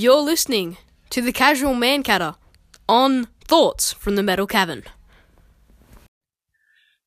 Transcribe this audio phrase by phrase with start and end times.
[0.00, 0.76] You're listening
[1.10, 2.36] to the Casual Mancatter
[2.88, 4.84] on Thoughts from the Metal Cavern.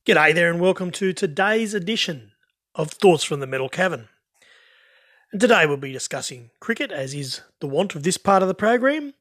[0.04, 2.32] G'day there, and welcome to today's edition
[2.74, 4.10] of Thoughts from the Metal Cavern.
[5.32, 8.54] And today we'll be discussing cricket, as is the want of this part of the
[8.54, 9.14] program,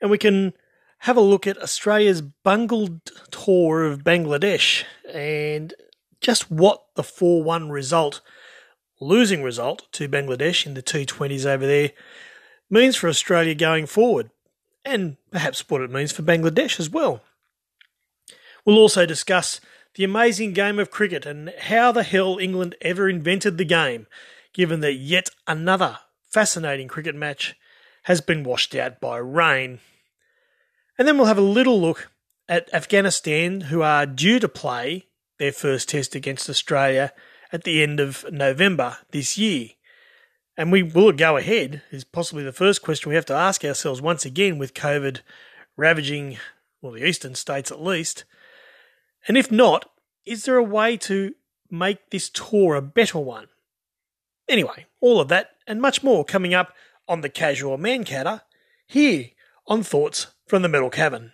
[0.00, 0.54] and we can
[1.00, 5.74] have a look at Australia's bungled tour of Bangladesh and
[6.22, 8.22] just what the 4 1 result,
[8.98, 11.90] losing result to Bangladesh in the T20s over there,
[12.74, 14.30] means for Australia going forward,
[14.84, 17.22] and perhaps what it means for Bangladesh as well.
[18.64, 19.60] We'll also discuss
[19.94, 24.08] the amazing game of cricket and how the hell England ever invented the game,
[24.52, 25.98] given that yet another
[26.28, 27.54] fascinating cricket match
[28.04, 29.78] has been washed out by rain.
[30.98, 32.10] And then we'll have a little look
[32.48, 35.06] at Afghanistan, who are due to play
[35.38, 37.12] their first test against Australia
[37.52, 39.68] at the end of November this year.
[40.56, 44.00] And we will go ahead is possibly the first question we have to ask ourselves
[44.00, 45.20] once again with COVID
[45.76, 46.38] ravaging,
[46.80, 48.24] well, the eastern states at least.
[49.26, 49.90] And if not,
[50.24, 51.34] is there a way to
[51.70, 53.48] make this tour a better one?
[54.48, 56.72] Anyway, all of that and much more coming up
[57.08, 58.42] on the Casual Mancatter
[58.86, 59.30] here
[59.66, 61.32] on Thoughts from the Metal Cavern.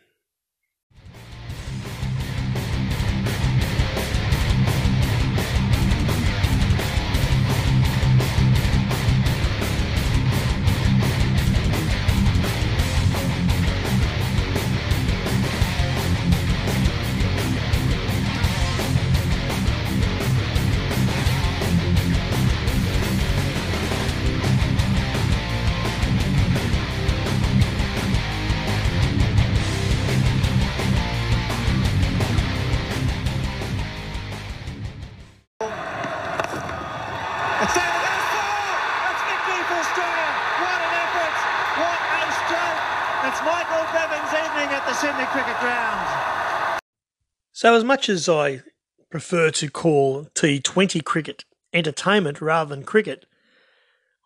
[47.61, 48.63] So, as much as I
[49.11, 51.45] prefer to call T20 cricket
[51.75, 53.27] entertainment rather than cricket,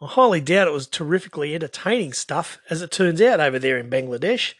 [0.00, 3.90] I highly doubt it was terrifically entertaining stuff, as it turns out over there in
[3.90, 4.54] Bangladesh.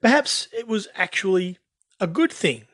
[0.00, 1.58] Perhaps it was actually
[1.98, 2.68] a good thing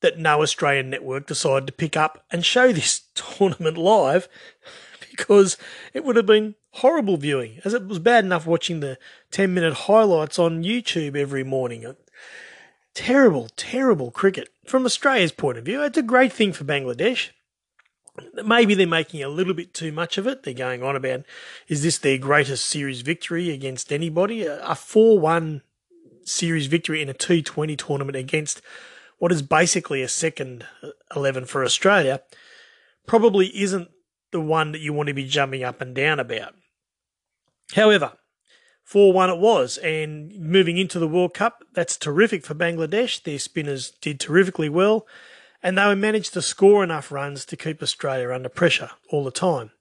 [0.00, 4.26] that no Australian network decided to pick up and show this tournament live
[5.10, 5.58] because
[5.92, 8.96] it would have been horrible viewing, as it was bad enough watching the
[9.32, 11.94] 10 minute highlights on YouTube every morning.
[12.98, 14.48] Terrible, terrible cricket.
[14.66, 17.28] From Australia's point of view, it's a great thing for Bangladesh.
[18.44, 20.42] Maybe they're making a little bit too much of it.
[20.42, 21.22] They're going on about
[21.68, 24.44] is this their greatest series victory against anybody?
[24.44, 25.62] A 4 1
[26.24, 28.62] series victory in a T20 tournament against
[29.18, 30.66] what is basically a second
[31.14, 32.22] 11 for Australia
[33.06, 33.90] probably isn't
[34.32, 36.52] the one that you want to be jumping up and down about.
[37.74, 38.14] However,
[38.88, 43.22] 4 1 it was, and moving into the World Cup, that's terrific for Bangladesh.
[43.22, 45.06] Their spinners did terrifically well,
[45.62, 49.72] and they managed to score enough runs to keep Australia under pressure all the time.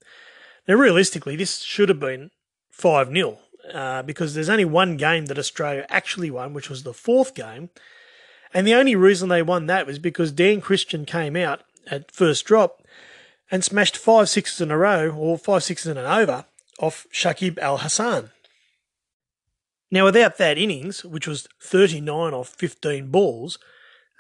[0.68, 2.32] Now, realistically, this should have been
[2.70, 3.38] 5 0
[3.74, 7.70] uh, because there's only one game that Australia actually won, which was the fourth game.
[8.54, 12.44] And the only reason they won that was because Dan Christian came out at first
[12.44, 12.82] drop
[13.50, 16.44] and smashed five sixes in a row or five sixes in an over
[16.78, 18.32] off Shakib Al Hasan.
[19.90, 23.58] Now, without that innings, which was 39 off 15 balls,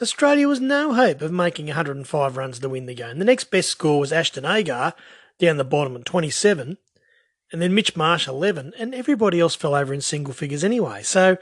[0.01, 3.19] Australia was no hope of making 105 runs to win the game.
[3.19, 4.93] The next best score was Ashton Agar
[5.39, 6.77] down the bottom at 27,
[7.51, 11.01] and then Mitch Marsh 11, and everybody else fell over in single figures anyway.
[11.03, 11.37] So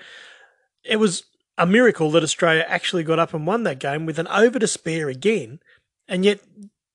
[0.83, 1.23] it was
[1.57, 4.67] a miracle that Australia actually got up and won that game with an over to
[4.67, 5.59] spare again,
[6.07, 6.39] and yet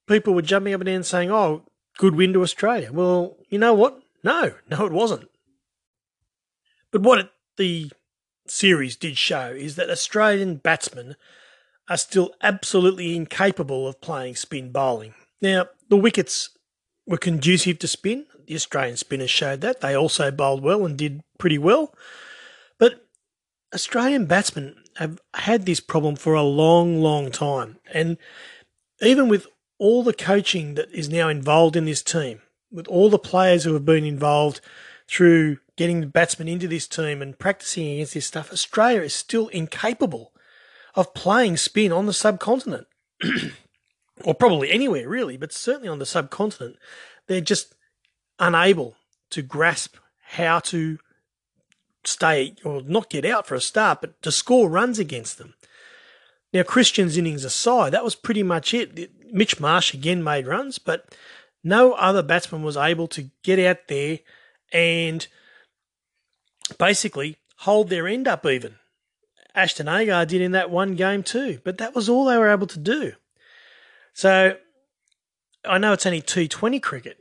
[0.08, 1.64] people were jumping up and down saying, "Oh,
[1.98, 4.00] good win to Australia." Well, you know what?
[4.22, 5.29] No, no, it wasn't.
[6.90, 7.90] But what it, the
[8.46, 11.16] series did show is that Australian batsmen
[11.88, 15.14] are still absolutely incapable of playing spin bowling.
[15.40, 16.50] Now, the wickets
[17.06, 18.26] were conducive to spin.
[18.46, 19.80] The Australian spinners showed that.
[19.80, 21.94] They also bowled well and did pretty well.
[22.78, 23.06] But
[23.74, 27.78] Australian batsmen have had this problem for a long, long time.
[27.92, 28.18] And
[29.00, 29.46] even with
[29.78, 33.74] all the coaching that is now involved in this team, with all the players who
[33.74, 34.60] have been involved
[35.08, 39.48] through getting the batsmen into this team and practicing against this stuff, Australia is still
[39.48, 40.30] incapable
[40.94, 42.86] of playing spin on the subcontinent.
[44.24, 46.76] or probably anywhere really, but certainly on the subcontinent.
[47.28, 47.74] They're just
[48.38, 48.96] unable
[49.30, 49.96] to grasp
[50.32, 50.98] how to
[52.04, 55.54] stay or not get out for a start, but to score runs against them.
[56.52, 59.32] Now, Christian's innings aside, that was pretty much it.
[59.32, 61.16] Mitch Marsh again made runs, but
[61.64, 64.18] no other batsman was able to get out there
[64.74, 65.26] and
[66.72, 68.76] basically hold their end up even.
[69.54, 72.66] Ashton Agar did in that one game too, but that was all they were able
[72.68, 73.12] to do.
[74.12, 74.56] So
[75.64, 77.20] I know it's only T20 cricket,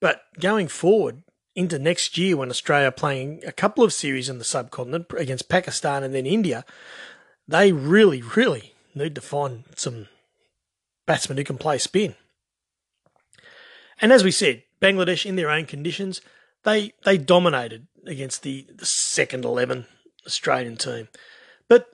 [0.00, 1.22] but going forward
[1.54, 5.48] into next year when Australia are playing a couple of series in the subcontinent against
[5.48, 6.64] Pakistan and then India,
[7.46, 10.06] they really, really need to find some
[11.06, 12.14] batsmen who can play spin.
[14.00, 16.20] And as we said, Bangladesh in their own conditions,
[16.68, 19.86] they they dominated against the, the second eleven
[20.26, 21.08] Australian team.
[21.68, 21.86] But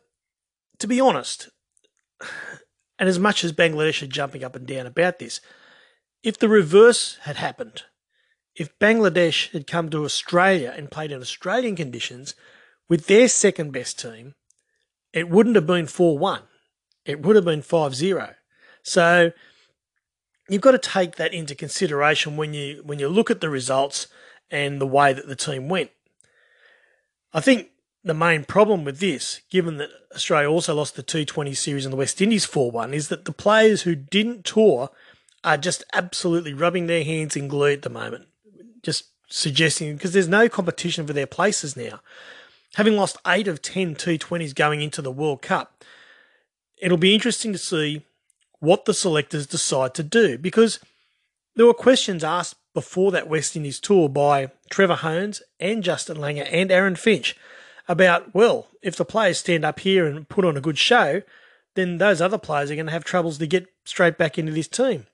[0.78, 1.48] to be honest,
[2.98, 5.40] and as much as Bangladesh are jumping up and down about this,
[6.22, 7.84] if the reverse had happened,
[8.56, 12.34] if Bangladesh had come to Australia and played in Australian conditions
[12.88, 14.34] with their second best team,
[15.12, 16.42] it wouldn't have been 4 1.
[17.04, 18.34] It would have been 5 0.
[18.82, 19.32] So
[20.48, 24.08] you've got to take that into consideration when you when you look at the results
[24.54, 25.90] and the way that the team went.
[27.32, 27.70] I think
[28.04, 31.96] the main problem with this, given that Australia also lost the T20 series in the
[31.96, 34.90] West Indies 4 1, is that the players who didn't tour
[35.42, 38.28] are just absolutely rubbing their hands in glee at the moment.
[38.82, 42.00] Just suggesting, because there's no competition for their places now.
[42.74, 45.84] Having lost 8 of 10 T20s going into the World Cup,
[46.78, 48.02] it'll be interesting to see
[48.60, 50.78] what the selectors decide to do because
[51.56, 56.48] there were questions asked before that West Indies tour by Trevor Hohns and Justin Langer
[56.50, 57.36] and Aaron Finch
[57.88, 61.22] about, well, if the players stand up here and put on a good show,
[61.74, 64.68] then those other players are going to have troubles to get straight back into this
[64.68, 65.06] team.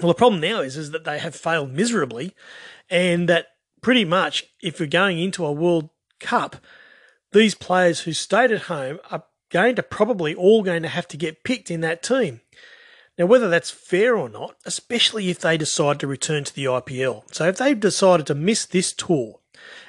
[0.00, 2.34] Well, the problem now is, is that they have failed miserably,
[2.88, 3.46] and that
[3.80, 6.56] pretty much if you're going into a World Cup,
[7.32, 11.16] these players who stayed at home are going to probably all going to have to
[11.16, 12.40] get picked in that team.
[13.18, 17.24] Now, whether that's fair or not, especially if they decide to return to the IPL.
[17.34, 19.40] So, if they've decided to miss this tour,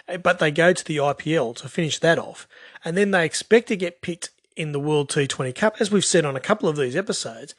[0.07, 2.47] eh, but they go to the IPL to finish that off,
[2.83, 6.25] and then they expect to get picked in the World T20 Cup, as we've said
[6.25, 7.55] on a couple of these episodes,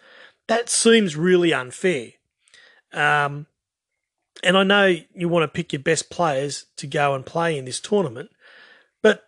[0.46, 2.10] that seems really unfair.
[2.92, 3.46] Um,
[4.42, 7.64] and I know you want to pick your best players to go and play in
[7.64, 8.30] this tournament,
[9.02, 9.24] but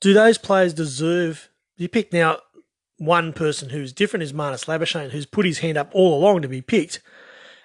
[0.00, 1.48] do those players deserve?
[1.76, 2.38] You pick now
[3.00, 6.48] one person who's different is Marnus Labuschagne, who's put his hand up all along to
[6.48, 7.00] be picked.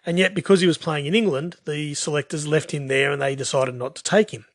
[0.06, 3.36] And yet, because he was playing in England, the selectors left him there and they
[3.36, 4.46] decided not to take him.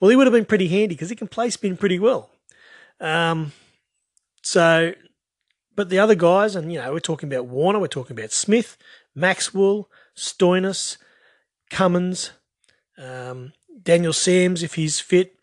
[0.00, 2.30] Well, he would have been pretty handy because he can play spin pretty well.
[2.98, 3.52] Um,
[4.40, 4.94] so,
[5.74, 8.78] but the other guys, and you know, we're talking about Warner, we're talking about Smith,
[9.14, 10.96] Maxwell, Stoinis,
[11.68, 12.30] Cummins,
[12.96, 13.52] um,
[13.82, 15.35] Daniel Sams, if he's fit,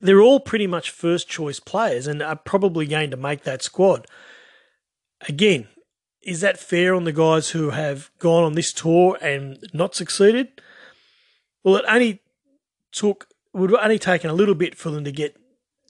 [0.00, 4.06] they're all pretty much first choice players and are probably going to make that squad.
[5.28, 5.68] Again,
[6.22, 10.60] is that fair on the guys who have gone on this tour and not succeeded?
[11.64, 12.20] Well, it only
[12.92, 15.36] took would only taken a little bit for them to get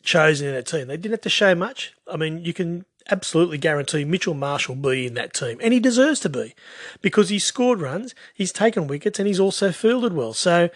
[0.02, 0.86] chosen in that team.
[0.86, 1.92] They didn't have to show much.
[2.10, 5.80] I mean, you can absolutely guarantee Mitchell Marsh will be in that team, and he
[5.80, 6.54] deserves to be
[7.02, 10.32] because he's scored runs, he's taken wickets, and he's also fielded well.
[10.32, 10.70] So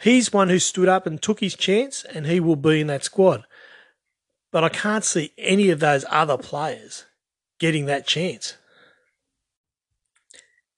[0.00, 3.04] He's one who stood up and took his chance, and he will be in that
[3.04, 3.44] squad.
[4.52, 7.06] But I can't see any of those other players
[7.58, 8.56] getting that chance.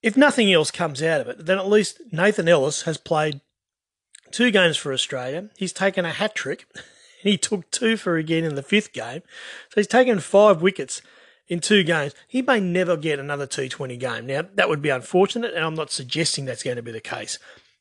[0.03, 3.41] If nothing else comes out of it, then at least Nathan Ellis has played
[4.31, 5.51] two games for Australia.
[5.57, 6.67] He's taken a hat trick.
[7.21, 9.23] He took two for again in the fifth game.
[9.71, 11.03] So he's taken five wickets
[11.49, 12.15] in two games.
[12.29, 14.27] He may never get another T20 game.
[14.27, 17.41] Now, that would be unfortunate, and I'm not suggesting that's going to be the case.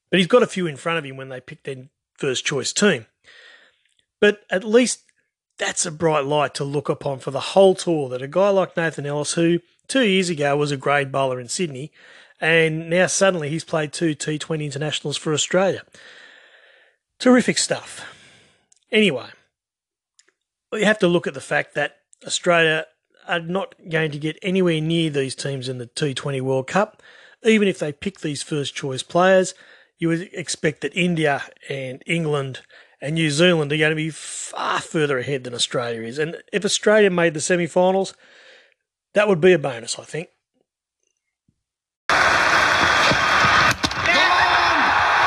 [0.10, 2.74] But he's got a few in front of him when they pick their first choice
[2.74, 3.06] team.
[4.20, 5.04] But at least
[5.58, 8.78] that's a bright light to look upon for the whole tour that a guy like
[8.78, 11.92] Nathan Ellis, who two years ago was a grade bowler in Sydney,
[12.40, 15.84] and now suddenly he's played two T20 internationals for Australia.
[17.20, 18.06] Terrific stuff.
[18.92, 19.30] Anyway,
[20.72, 22.86] we have to look at the fact that Australia
[23.28, 27.02] are not going to get anywhere near these teams in the T20 World Cup,
[27.44, 29.54] even if they pick these first choice players
[29.98, 32.62] you would expect that India and England
[33.02, 36.20] and New Zealand are going to be far further ahead than Australia is.
[36.20, 38.14] And if Australia made the semi finals,
[39.14, 40.30] that would be a bonus, I think.
[42.10, 42.18] Gone!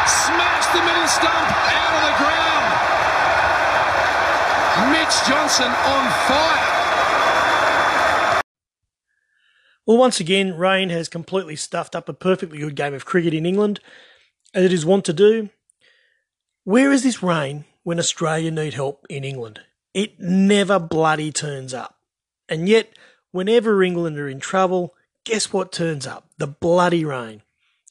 [0.06, 2.70] Smashed the middle stump out of the ground.
[4.92, 6.70] Mitch Johnson on fire.
[9.86, 13.44] Well, once again, rain has completely stuffed up a perfectly good game of cricket in
[13.44, 13.80] England
[14.54, 15.50] as it is wont to do.
[16.64, 19.60] Where is this rain when Australia need help in England?
[19.94, 21.96] It never bloody turns up.
[22.48, 22.92] And yet,
[23.32, 26.28] whenever England are in trouble, guess what turns up?
[26.38, 27.42] The bloody rain.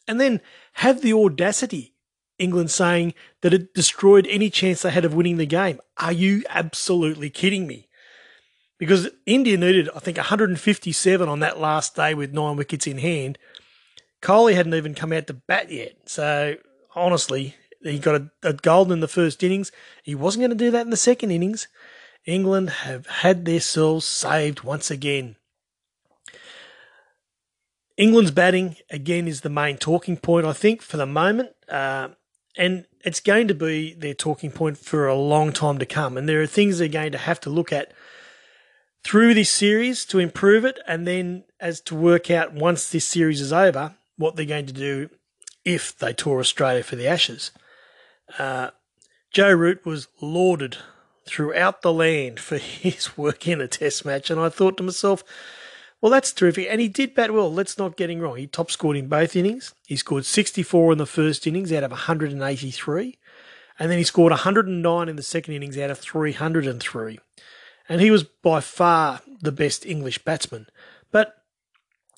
[0.07, 0.41] And then
[0.73, 1.93] have the audacity
[2.39, 5.79] England saying that it destroyed any chance they had of winning the game.
[5.97, 7.87] Are you absolutely kidding me?
[8.79, 13.37] Because India needed, I think, 157 on that last day with nine wickets in hand.
[14.21, 15.93] Kohli hadn't even come out to bat yet.
[16.05, 16.55] So,
[16.95, 19.71] honestly, he got a, a in the first innings.
[20.03, 21.67] He wasn't going to do that in the second innings.
[22.25, 25.37] England have had themselves saved once again.
[27.97, 31.49] England's batting, again, is the main talking point, I think, for the moment.
[31.67, 32.09] Uh,
[32.57, 36.17] and it's going to be their talking point for a long time to come.
[36.17, 37.93] And there are things they're going to have to look at
[39.03, 43.39] through this series to improve it, and then as to work out once this series
[43.39, 45.09] is over what they're going to do
[45.65, 47.51] if they tour Australia for the Ashes.
[48.37, 48.69] Uh,
[49.31, 50.77] Joe Root was lauded
[51.25, 55.23] throughout the land for his work in a test match, and I thought to myself,
[56.01, 56.67] well, that's terrific.
[56.69, 57.51] And he did bat well.
[57.51, 58.37] Let's not get him wrong.
[58.37, 59.73] He top scored in both innings.
[59.85, 63.17] He scored 64 in the first innings out of 183.
[63.77, 67.19] And then he scored 109 in the second innings out of 303.
[67.89, 70.67] And he was by far the best English batsman.
[71.11, 71.35] But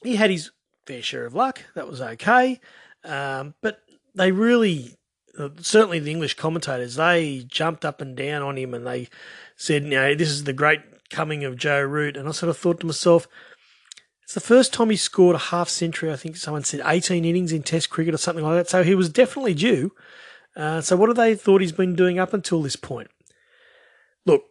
[0.03, 0.51] he had his
[0.85, 1.63] fair share of luck.
[1.75, 2.59] That was okay.
[3.03, 3.81] Um, but
[4.15, 4.97] they really,
[5.37, 9.09] uh, certainly the English commentators, they jumped up and down on him and they
[9.55, 12.17] said, you know, this is the great coming of Joe Root.
[12.17, 13.27] And I sort of thought to myself,
[14.23, 16.11] it's the first time he scored a half century.
[16.11, 18.69] I think someone said 18 innings in Test cricket or something like that.
[18.69, 19.91] So he was definitely due.
[20.55, 23.09] Uh, so what have they thought he's been doing up until this point?
[24.25, 24.43] Look,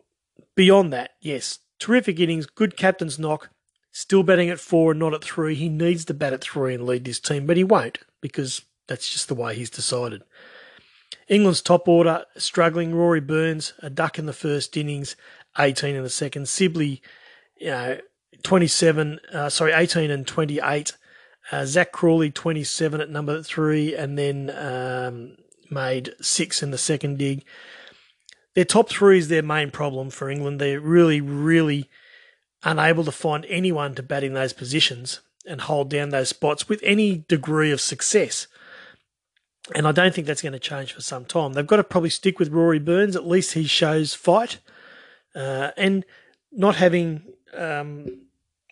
[0.54, 3.50] beyond that, yes, terrific innings, good captain's knock,
[3.92, 5.54] still batting at four and not at three.
[5.54, 9.10] He needs to bat at three and lead this team, but he won't because that's
[9.10, 10.22] just the way he's decided.
[11.28, 12.94] England's top order struggling.
[12.94, 15.16] Rory Burns, a duck in the first innings,
[15.58, 16.48] 18 in the second.
[16.48, 17.02] Sibley,
[17.56, 17.98] you know,
[18.42, 20.96] 27, uh, sorry, 18 and 28.
[21.52, 25.36] Uh, Zak Crawley, 27 at number three, and then um,
[25.70, 27.44] made six in the second dig.
[28.54, 30.60] Their top three is their main problem for England.
[30.60, 31.88] They're really, really
[32.62, 36.80] unable to find anyone to bat in those positions and hold down those spots with
[36.82, 38.46] any degree of success.
[39.74, 41.52] And I don't think that's going to change for some time.
[41.52, 43.16] They've got to probably stick with Rory Burns.
[43.16, 44.58] At least he shows fight.
[45.34, 46.04] Uh, and
[46.50, 47.22] not having
[47.54, 48.22] um,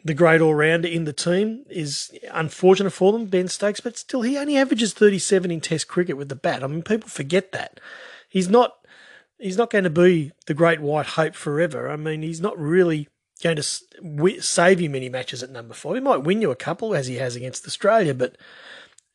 [0.04, 4.22] the great all rounder in the team is unfortunate for them, Ben Stokes, but still,
[4.22, 6.64] he only averages 37 in Test cricket with the bat.
[6.64, 7.80] I mean, people forget that.
[8.28, 8.74] He's not.
[9.38, 11.88] He's not going to be the great white hope forever.
[11.88, 13.08] I mean, he's not really
[13.42, 15.94] going to save you many matches at number four.
[15.94, 18.36] He might win you a couple, as he has against Australia, but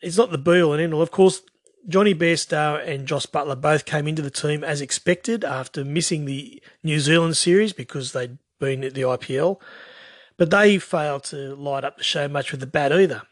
[0.01, 1.01] it's not the be all and end all.
[1.01, 1.41] Of course,
[1.87, 6.61] Jonny Bairstow and Jos Buttler both came into the team as expected after missing the
[6.83, 9.59] New Zealand series because they'd been at the IPL.
[10.37, 13.23] But they failed to light up the show much with the bat either.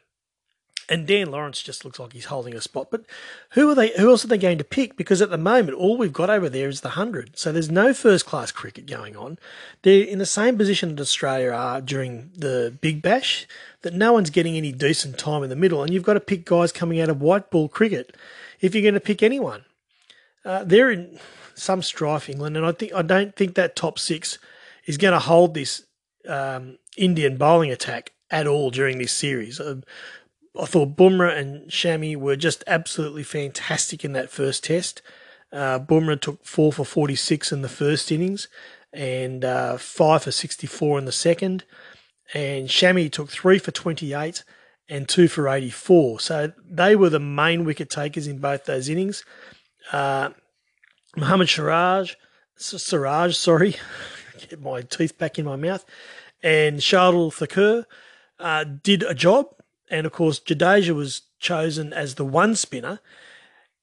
[0.89, 2.87] And Dan Lawrence just looks like he's holding a spot.
[2.91, 3.05] But
[3.51, 3.89] who are they?
[3.97, 4.97] Who else are they going to pick?
[4.97, 7.37] Because at the moment, all we've got over there is the hundred.
[7.37, 9.37] So there's no first class cricket going on.
[9.83, 13.47] They're in the same position that Australia are during the Big Bash.
[13.83, 16.45] That no one's getting any decent time in the middle, and you've got to pick
[16.45, 18.15] guys coming out of white ball cricket
[18.59, 19.65] if you're going to pick anyone.
[20.43, 21.19] Uh, they're in
[21.55, 24.39] some strife, England, and I think I don't think that top six
[24.85, 25.83] is going to hold this
[26.27, 29.59] um, Indian bowling attack at all during this series.
[29.59, 29.83] Um,
[30.59, 35.01] I thought Bumrah and Shami were just absolutely fantastic in that first test.
[35.51, 38.47] Uh, Bumrah took four for 46 in the first innings
[38.93, 41.63] and uh, five for 64 in the second.
[42.33, 44.43] And Shami took three for 28
[44.89, 46.19] and two for 84.
[46.19, 49.23] So they were the main wicket takers in both those innings.
[49.91, 50.29] Uh,
[51.15, 52.13] Mohammad Siraj,
[52.55, 53.75] Siraj, sorry,
[54.49, 55.85] get my teeth back in my mouth
[56.43, 57.85] and Shardul Thakur
[58.39, 59.47] uh, did a job.
[59.91, 62.99] And of course, Jadeja was chosen as the one spinner.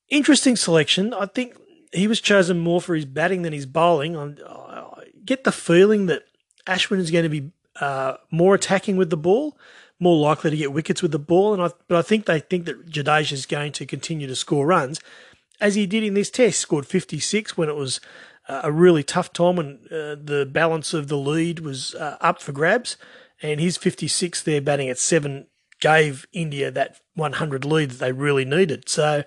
[0.09, 1.13] Interesting selection.
[1.13, 1.55] I think
[1.93, 4.17] he was chosen more for his batting than his bowling.
[4.17, 6.23] I get the feeling that
[6.67, 7.51] Ashwin is going to be
[7.81, 9.57] uh, more attacking with the ball,
[10.01, 11.53] more likely to get wickets with the ball.
[11.53, 14.67] And I, but I think they think that Jadeja is going to continue to score
[14.67, 15.01] runs,
[15.61, 16.59] as he did in this test.
[16.59, 18.01] Scored 56 when it was
[18.49, 22.53] a really tough time when uh, the balance of the lead was uh, up for
[22.53, 22.97] grabs,
[23.43, 25.48] and his 56 there batting at seven
[25.81, 28.89] gave India that 100 lead that they really needed.
[28.89, 29.25] So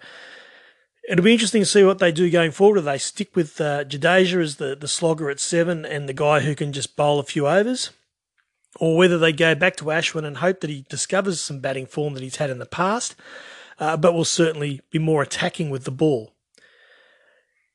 [1.07, 2.75] it'll be interesting to see what they do going forward.
[2.77, 6.41] Do they stick with uh, Jadeja as the, the slogger at seven and the guy
[6.41, 7.91] who can just bowl a few overs?
[8.79, 12.13] Or whether they go back to Ashwin and hope that he discovers some batting form
[12.13, 13.15] that he's had in the past,
[13.79, 16.33] uh, but will certainly be more attacking with the ball.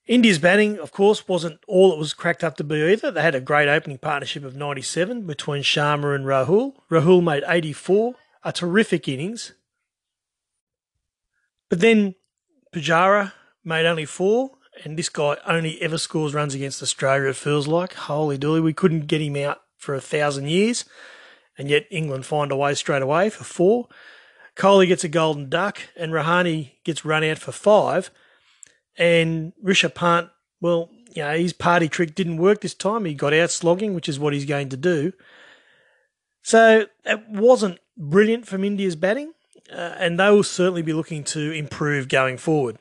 [0.06, 3.11] India's batting, of course, wasn't all it was cracked up to be either.
[3.11, 6.75] They had a great opening partnership of 97 between Sharma and Rahul.
[6.90, 8.14] Rahul made 84,
[8.47, 9.53] a terrific innings.
[11.69, 12.15] But then
[12.73, 13.33] Pujara
[13.65, 14.53] made only four,
[14.85, 17.95] and this guy only ever scores runs against Australia, it feels like.
[17.95, 20.85] Holy dooly, we couldn't get him out for a thousand years,
[21.59, 23.88] and yet England find a way straight away for four.
[24.55, 28.11] Kohli gets a golden duck, and Rahane gets run out for five.
[28.97, 33.07] And Rishabh Pant, well, you know, his party trick didn't work this time.
[33.07, 35.12] He got out slogging, which is what he's going to do.
[36.43, 39.33] So it wasn't brilliant from India's batting,
[39.73, 42.79] uh, and they will certainly be looking to improve going forward.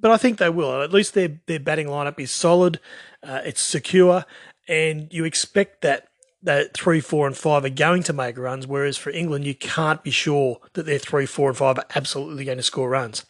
[0.00, 0.82] But I think they will.
[0.82, 2.78] At least their their batting lineup is solid,
[3.22, 4.24] uh, it's secure,
[4.68, 6.08] and you expect that
[6.42, 8.66] that three, four, and five are going to make runs.
[8.66, 12.44] Whereas for England, you can't be sure that their three, four, and five are absolutely
[12.44, 13.26] going to score runs.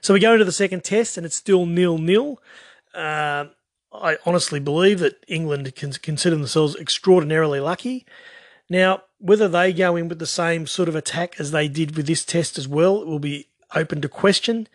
[0.00, 2.42] So we go into the second test, and it's still nil nil.
[2.92, 3.46] Uh,
[3.92, 8.06] I honestly believe that England can consider themselves extraordinarily lucky.
[8.68, 12.06] Now, whether they go in with the same sort of attack as they did with
[12.06, 14.66] this test as well, will be open to question.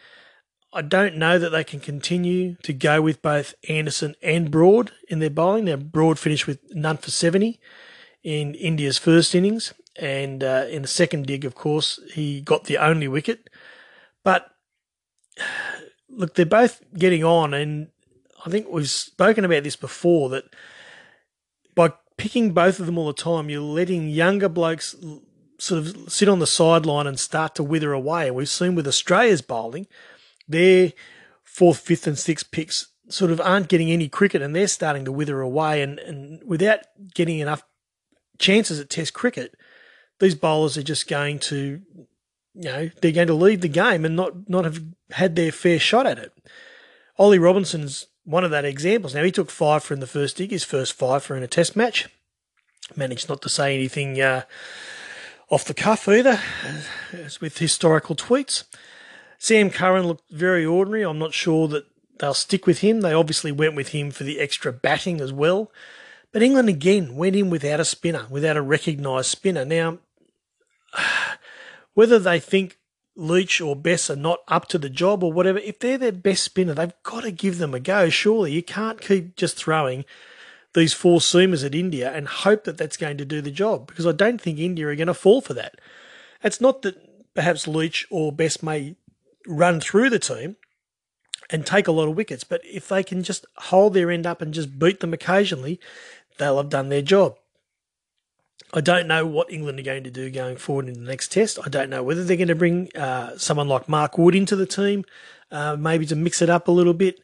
[0.72, 5.20] I don't know that they can continue to go with both Anderson and Broad in
[5.20, 5.66] their bowling.
[5.66, 7.60] Now, Broad finished with none for 70
[8.24, 12.78] in India's first innings, and uh, in the second dig, of course, he got the
[12.78, 13.50] only wicket.
[14.24, 14.52] But
[16.10, 17.88] look, they're both getting on, and
[18.46, 20.44] I think we've spoken about this before that
[21.74, 24.95] by picking both of them all the time, you're letting younger blokes
[25.57, 28.27] sort of sit on the sideline and start to wither away.
[28.27, 29.88] And we've seen with Australia's bowling
[30.48, 30.93] their
[31.43, 35.12] fourth, fifth, and sixth picks sort of aren't getting any cricket and they're starting to
[35.12, 35.81] wither away.
[35.81, 36.79] And, and without
[37.13, 37.63] getting enough
[38.39, 39.55] chances at Test cricket,
[40.19, 41.81] these bowlers are just going to,
[42.53, 44.81] you know, they're going to leave the game and not, not have
[45.12, 46.34] had their fair shot at it.
[47.17, 49.15] Ollie Robinson's one of that examples.
[49.15, 51.75] Now, he took five in the first dig, his first five for in a Test
[51.75, 52.10] match.
[52.96, 54.44] Managed not to say anything uh,
[55.50, 56.39] off the cuff either,
[57.13, 58.63] as with historical tweets.
[59.38, 61.03] Sam Curran looked very ordinary.
[61.03, 61.86] I'm not sure that
[62.20, 63.01] they'll stick with him.
[63.01, 65.72] They obviously went with him for the extra batting as well.
[66.31, 69.66] But England again went in without a spinner, without a recognised spinner.
[69.66, 70.00] Now,
[71.94, 72.77] whether they think
[73.16, 76.44] Leach or Bess are not up to the job or whatever, if they're their best
[76.44, 78.10] spinner, they've got to give them a go.
[78.10, 80.06] Surely you can't keep just throwing
[80.74, 84.06] these four seamers at India and hope that that's going to do the job because
[84.06, 85.80] I don't think India are going to fall for that.
[86.44, 88.96] It's not that perhaps Leach or Bess may
[89.48, 90.58] run through the team
[91.50, 92.44] and take a lot of wickets.
[92.44, 95.80] But if they can just hold their end up and just beat them occasionally,
[96.38, 97.38] they'll have done their job.
[98.74, 101.59] I don't know what England are going to do going forward in the next test.
[101.63, 104.65] I don't know whether they're going to bring uh, someone like Mark Wood into the
[104.65, 105.05] team,
[105.51, 107.22] uh, maybe to mix it up a little bit.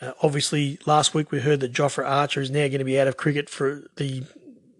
[0.00, 3.06] Uh, obviously, last week we heard that Jofra Archer is now going to be out
[3.06, 4.24] of cricket for the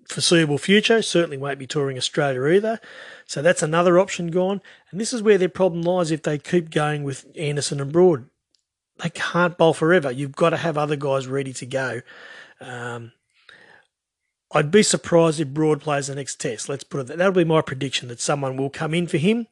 [0.08, 1.02] foreseeable future.
[1.02, 2.80] Certainly won't be touring Australia either.
[3.26, 4.60] So that's another option gone.
[4.90, 8.28] And this is where their problem lies if they keep going with Anderson and Broad.
[9.02, 10.10] They can't bowl forever.
[10.10, 12.00] You've got to have other guys ready to go.
[12.60, 13.12] Um,
[14.56, 16.68] I'd be surprised if Broad plays the next test.
[16.68, 17.18] Let's put it that.
[17.18, 19.48] That'll be my prediction that someone will come in for him.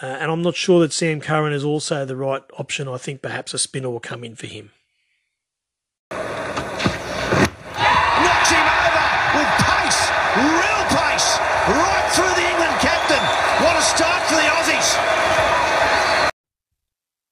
[0.00, 2.86] Uh, and I'm not sure that Sam Curran is also the right option.
[2.86, 4.70] I think perhaps a spinner will come in for him.
[6.12, 6.30] Knocks
[8.54, 13.24] him over with pace, real pace, right through the England captain.
[13.64, 16.30] What a start for the Aussies.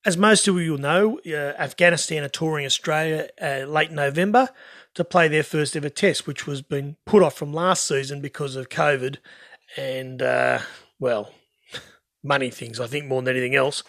[0.04, 4.48] As most of you will know, uh, Afghanistan are touring Australia uh, late November
[4.94, 8.56] to play their first ever test, which was been put off from last season because
[8.56, 9.16] of COVID
[9.76, 10.60] and, uh,
[10.98, 11.32] well,
[12.22, 13.82] money things, I think, more than anything else.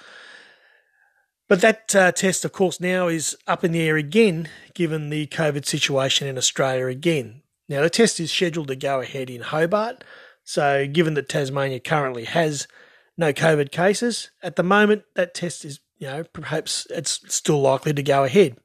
[1.48, 5.28] But that uh, test, of course, now is up in the air again, given the
[5.28, 7.44] COVID situation in Australia again.
[7.70, 10.04] Now, the test is scheduled to go ahead in Hobart.
[10.44, 12.68] So, given that Tasmania currently has
[13.18, 17.94] no COVID cases, at the moment, that test is, you know, perhaps it's still likely
[17.94, 18.58] to go ahead.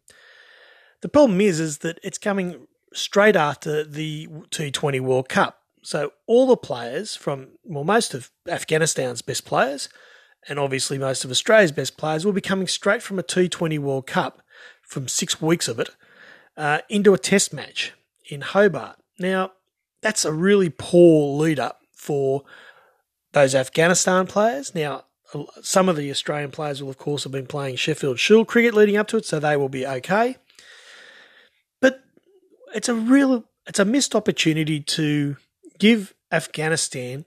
[1.03, 5.59] The problem is, is that it's coming straight after the T20 World Cup.
[5.83, 9.89] So all the players from, well, most of Afghanistan's best players
[10.49, 14.07] and obviously most of Australia's best players will be coming straight from a T20 World
[14.07, 14.43] Cup,
[14.83, 15.91] from six weeks of it,
[16.57, 17.93] uh, into a test match
[18.29, 18.97] in Hobart.
[19.19, 19.53] Now,
[20.01, 22.43] that's a really poor lead up for
[23.33, 24.75] those Afghanistan players.
[24.75, 25.05] Now,
[25.63, 28.97] some of the Australian players will, of course, have been playing Sheffield Shield cricket leading
[28.97, 30.37] up to it, so they will be okay.
[32.75, 35.37] It's a real, it's a missed opportunity to
[35.79, 37.25] give Afghanistan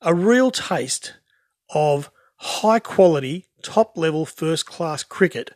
[0.00, 1.14] a real taste
[1.74, 5.52] of high quality, top level, first class cricket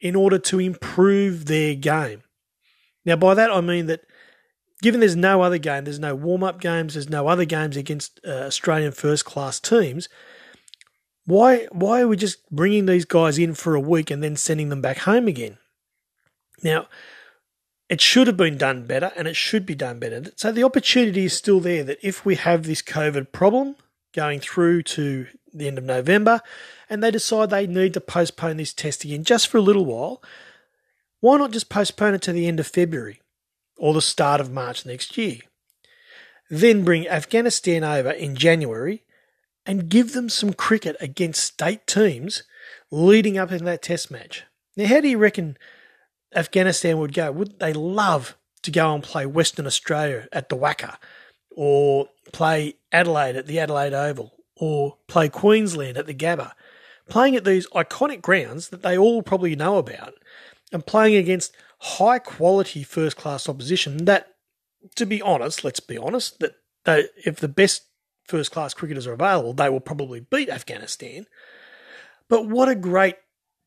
[0.00, 2.22] in order to improve their game.
[3.04, 4.02] Now, by that I mean that
[4.82, 8.20] given there's no other game, there's no warm up games, there's no other games against
[8.26, 10.08] uh, Australian first class teams,
[11.26, 14.68] Why why are we just bringing these guys in for a week and then sending
[14.68, 15.58] them back home again?
[16.62, 16.86] Now,
[17.94, 20.24] it should have been done better and it should be done better.
[20.34, 23.76] So the opportunity is still there that if we have this COVID problem
[24.12, 26.40] going through to the end of November
[26.90, 30.20] and they decide they need to postpone this test again just for a little while,
[31.20, 33.20] why not just postpone it to the end of February
[33.78, 35.38] or the start of March next year?
[36.50, 39.04] Then bring Afghanistan over in January
[39.64, 42.42] and give them some cricket against state teams
[42.90, 44.42] leading up in that test match.
[44.76, 45.56] Now, how do you reckon
[46.34, 47.30] Afghanistan would go?
[47.32, 50.96] Would they love to go and play Western Australia at the WACA
[51.50, 56.52] or play Adelaide at the Adelaide Oval or play Queensland at the Gabba?
[57.08, 60.14] Playing at these iconic grounds that they all probably know about
[60.72, 64.34] and playing against high quality first class opposition that,
[64.96, 67.84] to be honest, let's be honest, that they, if the best
[68.26, 71.26] first class cricketers are available, they will probably beat Afghanistan.
[72.28, 73.16] But what a great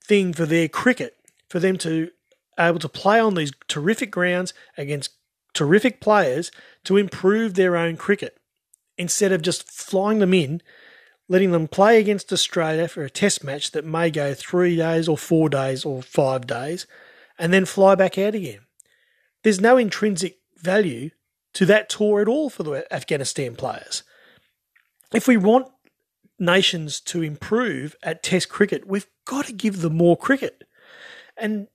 [0.04, 1.16] thing for their cricket,
[1.48, 2.10] for them to
[2.60, 5.12] able to play on these terrific grounds against
[5.54, 6.52] terrific players
[6.84, 8.38] to improve their own cricket
[8.98, 10.62] instead of just flying them in,
[11.28, 15.18] letting them play against Australia for a test match that may go three days or
[15.18, 16.88] four days or five days
[17.38, 18.60] and then fly back out again.
[19.44, 21.12] There's no intrinsic value
[21.54, 24.04] to that tour at all for the Afghanistan players.
[25.14, 25.68] If we want
[26.40, 30.64] nations to improve at Test cricket, we've got to give them more cricket.
[31.36, 31.68] And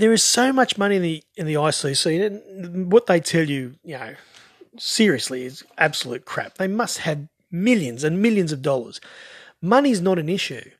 [0.00, 3.76] there is so much money in the in the ICC, and what they tell you,
[3.84, 4.14] you know,
[4.78, 6.58] seriously, is absolute crap.
[6.58, 9.00] They must have millions and millions of dollars.
[9.60, 10.70] Money's not an issue.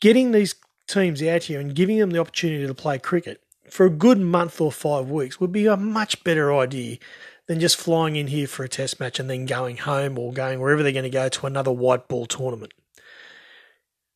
[0.00, 0.54] Getting these
[0.86, 4.60] teams out here and giving them the opportunity to play cricket for a good month
[4.60, 6.98] or five weeks would be a much better idea
[7.46, 10.60] than just flying in here for a test match and then going home or going
[10.60, 12.72] wherever they're going to go to another white ball tournament.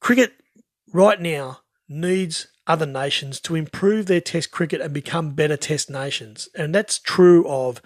[0.01, 0.35] Cricket
[0.93, 6.49] right now needs other nations to improve their test cricket and become better test nations.
[6.55, 7.81] And that's true of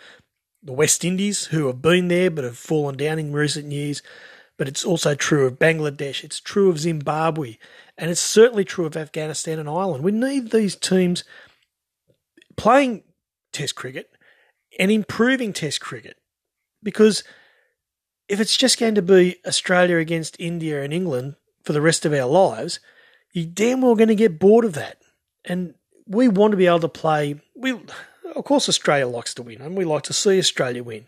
[0.63, 4.03] the West Indies, who have been there but have fallen down in recent years.
[4.59, 7.57] But it's also true of Bangladesh, it's true of Zimbabwe,
[7.97, 10.05] and it's certainly true of Afghanistan and Ireland.
[10.05, 11.25] We need these teams
[12.57, 13.05] playing
[13.53, 14.11] test cricket
[14.79, 16.17] and improving Test cricket.
[16.83, 17.25] Because
[18.29, 22.13] if it's just going to be Australia against India and England for the rest of
[22.13, 22.81] our lives,
[23.33, 24.99] you're damn well going to get bored of that.
[25.45, 25.75] And
[26.07, 27.41] we want to be able to play.
[27.55, 31.07] We, of course, Australia likes to win, and we like to see Australia win.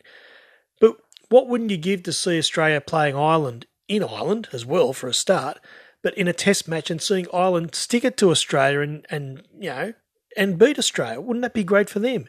[0.81, 0.97] But
[1.29, 5.15] what wouldn't you give to see Australia playing Ireland in Ireland as well for a
[5.15, 5.59] start,
[6.03, 9.71] but in a Test match and seeing Ireland stick it to Australia and and you
[9.71, 9.95] know
[10.37, 11.21] and beat Australia?
[11.21, 12.27] Wouldn't that be great for them?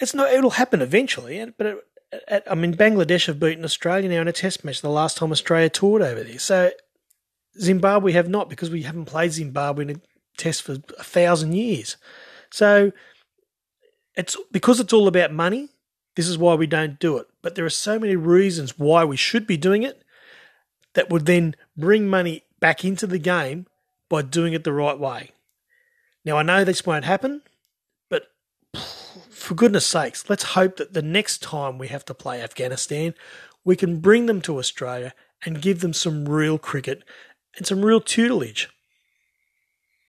[0.00, 0.32] It's not.
[0.32, 4.64] It'll happen eventually, but it, I mean, Bangladesh have beaten Australia now in a Test
[4.64, 4.80] match.
[4.80, 6.70] The last time Australia toured over there, so
[7.60, 9.94] Zimbabwe have not because we haven't played Zimbabwe in a
[10.36, 11.98] Test for a thousand years.
[12.50, 12.92] So
[14.14, 15.68] it's because it's all about money.
[16.16, 17.26] This is why we don't do it.
[17.42, 20.02] But there are so many reasons why we should be doing it
[20.94, 23.66] that would then bring money back into the game
[24.08, 25.32] by doing it the right way.
[26.24, 27.42] Now I know this won't happen
[28.08, 28.28] but
[29.30, 33.14] for goodness sakes, let's hope that the next time we have to play Afghanistan,
[33.64, 37.02] we can bring them to Australia and give them some real cricket
[37.56, 38.68] and some real tutelage.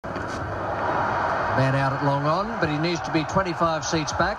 [0.03, 4.37] Man out at long on, but he needs to be 25 seats back.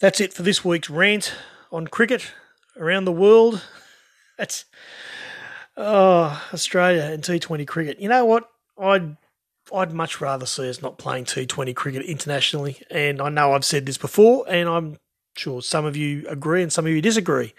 [0.00, 1.34] That's it for this week's rant
[1.72, 2.32] on cricket
[2.76, 3.64] around the world.
[4.38, 4.64] That's
[5.76, 8.00] oh Australia and T20 cricket.
[8.00, 8.48] You know what?
[8.80, 9.16] I'd
[9.74, 12.78] I'd much rather see us not playing T20 cricket internationally.
[12.90, 14.98] And I know I've said this before, and I'm
[15.38, 17.54] sure some of you agree and some of you disagree.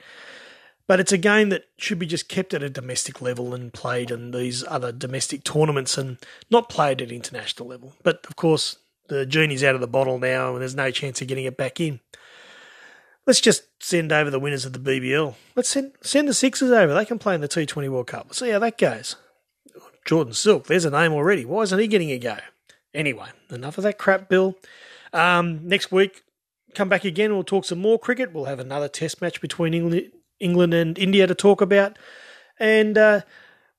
[0.87, 4.09] But it's a game that should be just kept at a domestic level and played
[4.09, 6.17] in these other domestic tournaments and
[6.49, 7.93] not played at international level.
[8.01, 11.27] But of course, the genie's out of the bottle now and there's no chance of
[11.27, 11.99] getting it back in.
[13.27, 15.35] Let's just send over the winners of the BBL.
[15.55, 16.95] Let's send, send the Sixers over.
[16.95, 18.33] They can play in the T20 World Cup.
[18.33, 19.15] See how that goes.
[20.05, 21.45] Jordan Silk, there's a name already.
[21.45, 22.37] Why isn't he getting a go?
[22.95, 24.57] Anyway, enough of that crap, Bill.
[25.13, 26.23] Um, next week,
[26.73, 27.33] come back again.
[27.33, 28.33] We'll talk some more cricket.
[28.33, 31.97] We'll have another test match between England, England and India to talk about.
[32.59, 33.21] And uh,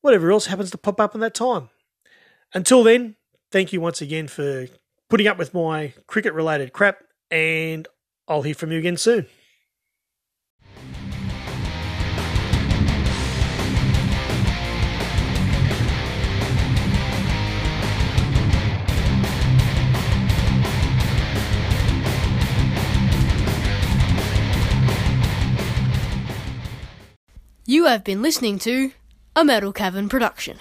[0.00, 1.70] whatever else happens to pop up in that time.
[2.54, 3.16] Until then,
[3.52, 4.66] thank you once again for
[5.08, 6.98] putting up with my cricket related crap.
[7.30, 7.86] And
[8.26, 9.26] I'll hear from you again soon.
[27.70, 28.90] You have been listening to
[29.36, 30.58] a Metal Cavern production.